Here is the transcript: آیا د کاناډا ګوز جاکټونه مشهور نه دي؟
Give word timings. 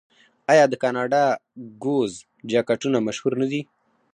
آیا 0.51 0.65
د 0.69 0.73
کاناډا 0.83 1.23
ګوز 1.83 2.13
جاکټونه 2.51 2.97
مشهور 3.07 3.33
نه 3.41 3.47
دي؟ 3.51 3.61